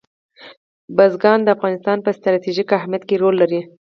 بزګان 0.95 1.39
د 1.43 1.47
افغانستان 1.55 1.97
په 2.05 2.09
ستراتیژیک 2.17 2.69
اهمیت 2.79 3.03
کې 3.09 3.15
رول 3.21 3.35
لري. 3.41 3.61